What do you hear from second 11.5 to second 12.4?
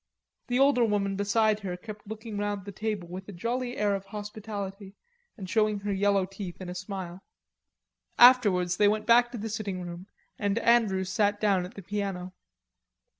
at the piano.